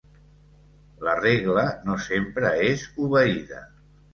La 1.09 1.13
regla 1.19 1.67
no 1.91 1.99
sempre 2.07 2.55
és 2.73 2.89
obeïda. 3.11 3.63